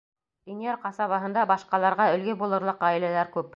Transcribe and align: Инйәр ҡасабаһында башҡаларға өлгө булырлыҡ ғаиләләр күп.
Инйәр 0.53 0.79
ҡасабаһында 0.85 1.43
башҡаларға 1.53 2.09
өлгө 2.17 2.37
булырлыҡ 2.43 2.85
ғаиләләр 2.89 3.33
күп. 3.39 3.49